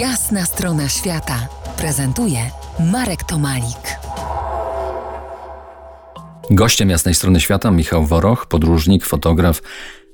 Jasna 0.00 0.44
strona 0.44 0.88
świata 0.88 1.48
prezentuje 1.78 2.38
Marek 2.92 3.24
Tomalik. 3.24 3.98
Gościem 6.50 6.90
jasnej 6.90 7.14
strony 7.14 7.40
świata 7.40 7.70
Michał 7.70 8.06
Woroch, 8.06 8.46
podróżnik, 8.46 9.06
fotograf, 9.06 9.62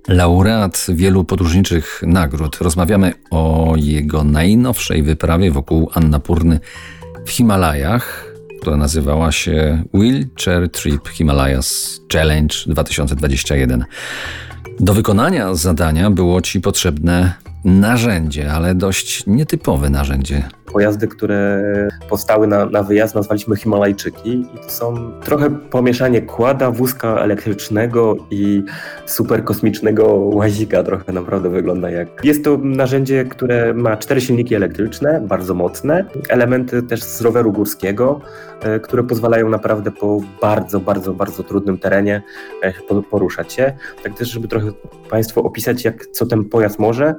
laureat 0.08 0.86
wielu 0.88 1.24
podróżniczych 1.24 2.02
nagród. 2.06 2.58
Rozmawiamy 2.60 3.12
o 3.30 3.74
jego 3.76 4.24
najnowszej 4.24 5.02
wyprawie 5.02 5.50
wokół 5.50 5.90
Annapurny 5.94 6.60
w 7.26 7.30
Himalajach, 7.30 8.34
która 8.60 8.76
nazywała 8.76 9.32
się 9.32 9.84
Wheelchair 9.94 10.70
Trip 10.70 11.08
Himalayas 11.08 12.00
Challenge 12.12 12.54
2021. 12.66 13.84
Do 14.80 14.94
wykonania 14.94 15.54
zadania 15.54 16.10
było 16.10 16.40
ci 16.40 16.60
potrzebne 16.60 17.34
narzędzie, 17.64 18.52
ale 18.52 18.74
dość 18.74 19.26
nietypowe 19.26 19.90
narzędzie. 19.90 20.48
Pojazdy, 20.72 21.08
które 21.08 21.62
powstały 22.08 22.46
na, 22.46 22.66
na 22.66 22.82
wyjazd, 22.82 23.14
nazwaliśmy 23.14 23.56
Himalajczyki 23.56 24.30
i 24.54 24.58
to 24.58 24.70
są 24.70 25.12
trochę 25.24 25.50
pomieszanie 25.50 26.22
kłada, 26.22 26.70
wózka 26.70 27.08
elektrycznego 27.16 28.16
i 28.30 28.62
superkosmicznego 29.06 30.06
łazika. 30.14 30.82
Trochę 30.82 31.12
naprawdę 31.12 31.50
wygląda 31.50 31.90
jak... 31.90 32.24
Jest 32.24 32.44
to 32.44 32.58
narzędzie, 32.62 33.24
które 33.24 33.74
ma 33.74 33.96
cztery 33.96 34.20
silniki 34.20 34.54
elektryczne, 34.54 35.20
bardzo 35.20 35.54
mocne, 35.54 36.04
elementy 36.28 36.82
też 36.82 37.02
z 37.02 37.20
roweru 37.20 37.52
górskiego, 37.52 38.20
e, 38.62 38.80
które 38.80 39.02
pozwalają 39.02 39.48
naprawdę 39.48 39.90
po 39.90 40.20
bardzo, 40.40 40.80
bardzo, 40.80 41.14
bardzo 41.14 41.42
trudnym 41.42 41.78
terenie 41.78 42.22
e, 42.62 42.72
poruszać 43.10 43.52
się. 43.52 43.72
Tak 44.02 44.18
też, 44.18 44.30
żeby 44.30 44.48
trochę 44.48 44.72
Państwu 45.10 45.46
opisać, 45.46 45.84
jak, 45.84 46.06
co 46.06 46.26
ten 46.26 46.44
pojazd 46.44 46.78
może, 46.78 47.14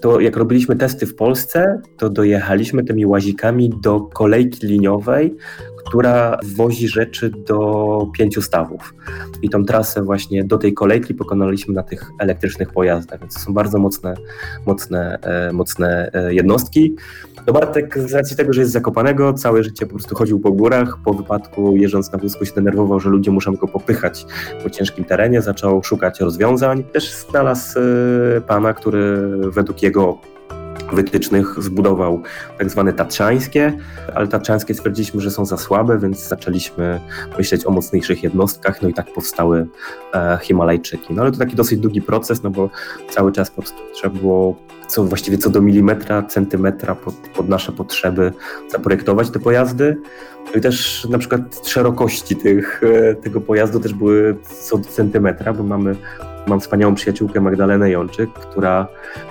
to 0.00 0.20
jak 0.20 0.36
robiliśmy 0.36 0.76
testy 0.76 1.06
w 1.06 1.14
Polsce, 1.14 1.80
to 1.96 2.10
dojechaliśmy 2.10 2.84
łazikami 3.06 3.70
do 3.70 4.00
kolejki 4.00 4.66
liniowej, 4.66 5.36
która 5.88 6.38
wozi 6.56 6.88
rzeczy 6.88 7.30
do 7.30 8.06
pięciu 8.18 8.42
stawów. 8.42 8.94
I 9.42 9.50
tą 9.50 9.64
trasę 9.64 10.02
właśnie 10.02 10.44
do 10.44 10.58
tej 10.58 10.74
kolejki 10.74 11.14
pokonaliśmy 11.14 11.74
na 11.74 11.82
tych 11.82 12.10
elektrycznych 12.18 12.72
pojazdach, 12.72 13.20
więc 13.20 13.34
to 13.34 13.40
są 13.40 13.54
bardzo 13.54 13.78
mocne, 13.78 14.14
mocne, 14.66 15.18
e, 15.22 15.52
mocne 15.52 16.10
e, 16.12 16.34
jednostki. 16.34 16.96
No 17.46 17.52
Bartek 17.52 17.98
z 17.98 18.14
racji 18.14 18.36
tego, 18.36 18.52
że 18.52 18.60
jest 18.60 18.72
zakopanego, 18.72 19.32
całe 19.32 19.62
życie 19.62 19.86
po 19.86 19.94
prostu 19.94 20.14
chodził 20.14 20.40
po 20.40 20.52
górach, 20.52 20.98
po 21.04 21.14
wypadku 21.14 21.76
jeżdżąc 21.76 22.12
na 22.12 22.18
wózku 22.18 22.44
się 22.44 22.52
denerwował, 22.54 23.00
że 23.00 23.08
ludzie 23.10 23.30
muszą 23.30 23.54
go 23.54 23.68
popychać 23.68 24.26
po 24.62 24.70
ciężkim 24.70 25.04
terenie, 25.04 25.42
zaczął 25.42 25.82
szukać 25.82 26.20
rozwiązań. 26.20 26.84
Też 26.84 27.14
znalazł 27.30 27.78
e, 27.78 28.40
pana, 28.40 28.74
który 28.74 29.28
według 29.50 29.82
jego 29.82 30.18
wytycznych 30.92 31.54
zbudował 31.58 32.22
tak 32.58 32.70
zwane 32.70 32.92
tatrzańskie, 32.92 33.72
ale 34.14 34.28
tatrzańskie 34.28 34.74
stwierdziliśmy, 34.74 35.20
że 35.20 35.30
są 35.30 35.44
za 35.44 35.56
słabe, 35.56 35.98
więc 35.98 36.28
zaczęliśmy 36.28 37.00
myśleć 37.38 37.66
o 37.66 37.70
mocniejszych 37.70 38.22
jednostkach, 38.22 38.82
no 38.82 38.88
i 38.88 38.94
tak 38.94 39.12
powstały 39.12 39.66
e, 40.14 40.38
Himalajczyki. 40.42 41.14
No 41.14 41.22
ale 41.22 41.32
to 41.32 41.38
taki 41.38 41.56
dosyć 41.56 41.80
długi 41.80 42.02
proces, 42.02 42.42
no 42.42 42.50
bo 42.50 42.70
cały 43.10 43.32
czas 43.32 43.50
po 43.50 43.62
prostu 43.62 43.78
trzeba 43.94 44.14
było 44.14 44.56
co 44.88 45.04
właściwie 45.04 45.38
co 45.38 45.50
do 45.50 45.60
milimetra, 45.60 46.22
centymetra 46.22 46.94
pod, 46.94 47.14
pod 47.14 47.48
nasze 47.48 47.72
potrzeby 47.72 48.32
zaprojektować 48.68 49.30
te 49.30 49.38
pojazdy. 49.38 49.96
No 50.46 50.52
i 50.58 50.60
też 50.60 51.06
na 51.10 51.18
przykład 51.18 51.68
szerokości 51.68 52.36
tych, 52.36 52.80
e, 52.82 53.14
tego 53.14 53.40
pojazdu 53.40 53.80
też 53.80 53.94
były 53.94 54.36
co 54.60 54.78
do 54.78 54.84
centymetra, 54.88 55.52
bo 55.52 55.62
mamy 55.62 55.96
mam 56.46 56.60
wspaniałą 56.60 56.94
przyjaciółkę 56.94 57.40
Magdalenę 57.40 57.90
Jączyk, 57.90 58.32
która, 58.32 58.88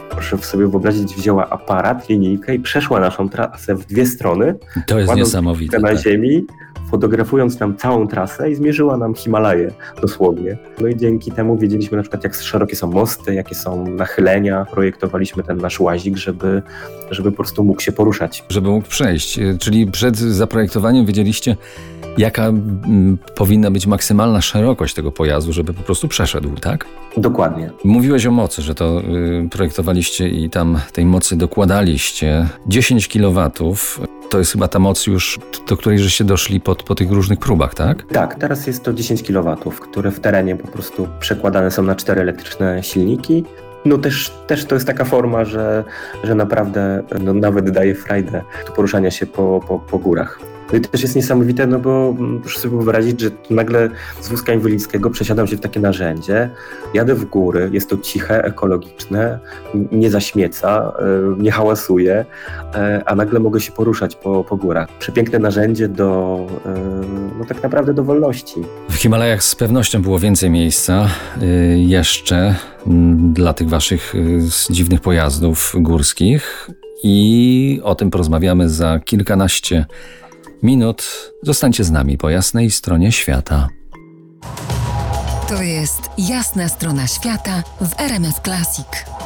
proszę 0.10 0.38
sobie 0.38 0.68
wyobrazić, 0.68 1.16
wzięła 1.16 1.50
aparat, 1.50 2.10
linijkę 2.10 2.56
i 2.56 2.60
przeszła 2.60 3.00
naszą 3.00 3.30
trasę 3.30 3.76
w 3.76 3.86
dwie 3.86 4.06
strony. 4.06 4.56
To 4.88 5.00
jest 5.00 5.16
niesamowite. 5.16 5.80
Na 5.80 5.88
tak. 5.88 5.98
ziemi, 5.98 6.46
fotografując 6.92 7.60
nam 7.60 7.78
całą 7.78 8.08
trasę 8.08 8.52
i 8.52 8.56
zmierzyła 8.56 8.98
nam 8.98 9.16
Himalaje 9.16 9.72
dosłownie. 10.02 10.58
No 10.82 10.88
i 10.88 10.96
dzięki 10.96 11.32
temu 11.32 11.58
wiedzieliśmy 11.58 11.98
na 11.98 12.04
przykład, 12.04 12.24
jak 12.24 12.36
szerokie 12.36 12.76
są 12.76 12.92
mosty, 12.92 13.34
jakie 13.34 13.56
są 13.56 13.88
nachylenia. 13.88 14.66
Projektowaliśmy 14.72 15.44
ten 15.44 15.58
nasz 15.58 15.80
łazik, 15.80 16.18
żeby, 16.18 16.62
żeby 17.12 17.32
po 17.32 17.38
prostu 17.38 17.64
mógł 17.64 17.82
się 17.82 17.92
poruszać. 17.92 18.44
Żeby 18.50 18.70
mógł 18.70 18.88
przejść. 18.88 19.40
Czyli 19.60 19.92
przed 19.92 20.18
zaprojektowaniem 20.18 21.06
wiedzieliście, 21.06 21.56
jaka 22.18 22.46
m, 22.46 23.18
powinna 23.36 23.72
być 23.72 23.88
maksymalna 23.88 24.42
szerokość 24.42 24.94
tego 24.94 25.12
pojazdu, 25.12 25.54
żeby 25.54 25.74
po 25.74 25.84
prostu 25.84 26.08
przeszedł, 26.08 26.50
tak? 26.50 26.86
Dokładnie. 27.18 27.72
Mówiłeś 27.84 28.26
o 28.26 28.32
mocy, 28.32 28.62
że 28.62 28.76
to 28.76 29.02
y, 29.46 29.50
projektowaliście 29.50 30.30
i 30.30 30.50
tam 30.50 30.80
tej 30.94 31.06
mocy 31.06 31.36
dokładaliście. 31.36 32.48
10 32.68 33.08
kW 33.08 33.52
to 34.30 34.40
jest 34.40 34.52
chyba 34.52 34.68
ta 34.68 34.80
moc 34.80 35.08
już, 35.08 35.40
do 35.70 35.78
której 35.78 36.00
żeście 36.00 36.24
doszli 36.24 36.62
po, 36.62 36.76
po 36.76 36.96
tych 36.96 37.12
różnych 37.12 37.40
próbach, 37.40 37.76
tak? 37.76 38.06
Tak, 38.12 38.36
teraz 38.36 38.68
jest 38.68 38.84
to 38.84 38.94
10 38.94 39.24
kW, 39.24 39.58
które 39.80 40.12
w 40.12 40.20
terenie 40.20 40.56
po 40.56 40.68
prostu 40.68 41.08
przekładane 41.20 41.72
są 41.72 41.84
na 41.84 41.96
cztery 41.96 42.22
elektryczne 42.22 42.84
silniki. 42.84 43.44
No 43.86 43.98
też, 43.98 44.32
też 44.48 44.66
to 44.66 44.76
jest 44.76 44.88
taka 44.88 45.06
forma, 45.06 45.46
że, 45.46 45.84
że 46.24 46.36
naprawdę 46.36 47.04
no, 47.20 47.34
nawet 47.34 47.70
daje 47.70 47.96
frajdę 47.96 48.42
poruszania 48.76 49.12
się 49.12 49.26
po, 49.26 49.60
po, 49.68 49.80
po 49.80 50.00
górach. 50.00 50.40
No 50.72 50.78
i 50.78 50.82
też 50.82 51.02
jest 51.02 51.16
niesamowite, 51.16 51.68
no 51.68 51.80
bo 51.80 52.16
mm, 52.20 52.42
proszę 52.42 52.60
sobie 52.60 52.76
wyobrazić, 52.76 53.22
że 53.22 53.30
nagle 53.50 53.90
z 54.22 54.30
wózka 54.30 54.54
inwalidzkiego 54.54 55.10
przesiadam 55.10 55.48
się 55.48 55.58
w 55.58 55.60
takie 55.60 55.80
narzędzie, 55.80 56.50
jadę 56.94 57.16
w 57.16 57.26
góry, 57.26 57.70
jest 57.74 57.90
to 57.90 57.98
ciche, 57.98 58.44
ekologiczne, 58.44 59.40
nie 59.92 60.12
zaśmieca, 60.12 60.94
e, 61.00 61.42
nie 61.42 61.52
hałasuje, 61.52 62.26
e, 62.76 63.04
a 63.06 63.16
nagle 63.16 63.40
mogę 63.40 63.60
się 63.60 63.72
poruszać 63.72 64.16
po, 64.16 64.44
po 64.44 64.58
górach. 64.58 64.90
Przepiękne 65.00 65.40
narzędzie 65.40 65.88
do, 65.88 66.40
e, 66.66 66.76
no 67.40 67.46
tak 67.46 67.64
naprawdę 67.64 67.94
do 67.94 68.04
wolności. 68.04 68.56
W 68.90 68.96
Himalajach 68.96 69.44
z 69.44 69.56
pewnością 69.56 70.02
było 70.02 70.20
więcej 70.20 70.50
miejsca 70.50 71.10
jeszcze 71.76 72.56
dla 73.34 73.54
tych 73.54 73.70
waszych 73.70 74.14
dziwnych 74.70 75.02
pojazdów 75.02 75.74
górskich 75.80 76.70
i 77.04 77.82
o 77.84 77.96
tym 77.96 78.12
porozmawiamy 78.12 78.70
za 78.70 79.00
kilkanaście 79.00 79.86
minut. 80.64 81.32
Zostańcie 81.44 81.84
z 81.84 81.92
nami 81.92 82.18
po 82.18 82.30
jasnej 82.30 82.72
stronie 82.72 83.12
świata. 83.12 83.68
To 85.50 85.62
jest 85.62 86.02
jasna 86.18 86.70
strona 86.70 87.08
świata 87.08 87.64
w 87.82 88.00
RMS 88.02 88.42
Classic. 88.44 89.17